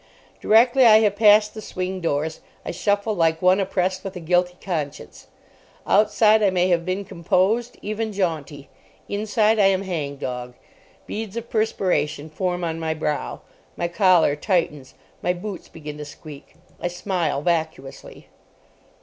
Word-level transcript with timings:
Directly 0.41 0.83
I 0.83 1.01
have 1.01 1.15
passed 1.15 1.53
the 1.53 1.61
swing 1.61 1.99
doors 2.01 2.39
I 2.65 2.71
shuffle 2.71 3.13
like 3.15 3.39
one 3.39 3.59
oppressed 3.59 4.03
with 4.03 4.15
a 4.15 4.19
guilty 4.19 4.55
conscience. 4.59 5.27
Outside 5.85 6.41
I 6.41 6.49
may 6.49 6.69
have 6.69 6.87
been 6.87 7.05
composed, 7.05 7.77
even 7.83 8.11
jaunty. 8.11 8.67
Inside 9.07 9.59
I 9.59 9.67
am 9.67 9.83
hangdog. 9.83 10.55
Beads 11.05 11.37
of 11.37 11.51
perspiration 11.51 12.31
form 12.31 12.63
on 12.63 12.79
my 12.79 12.95
brow. 12.95 13.41
My 13.77 13.87
collar 13.87 14.35
tightens. 14.35 14.95
My 15.21 15.33
boots 15.33 15.67
begin 15.69 15.99
to 15.99 16.05
squeak. 16.05 16.55
I 16.81 16.87
smile 16.87 17.43
vacuously. 17.43 18.27